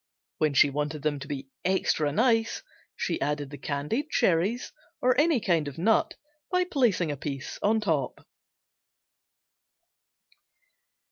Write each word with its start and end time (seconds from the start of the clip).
When 0.39 0.55
she 0.55 0.71
wanted 0.71 1.03
them 1.03 1.19
to 1.19 1.27
be 1.27 1.49
extra 1.63 2.11
nice 2.11 2.63
she 2.95 3.21
added 3.21 3.51
the 3.51 3.57
candied 3.59 4.09
cherries 4.09 4.71
or 4.99 5.15
any 5.21 5.39
kind 5.39 5.67
of 5.67 5.77
nut 5.77 6.15
by 6.51 6.63
placing 6.63 7.11
a 7.11 7.17
piece 7.17 7.59
on 7.61 7.81
top. 7.81 8.25